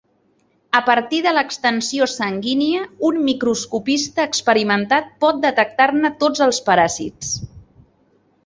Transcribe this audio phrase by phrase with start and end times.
[0.77, 7.37] A partir de l'extensió sanguínia, un microscopista experimentat pot detectar-ne tots els paràsits.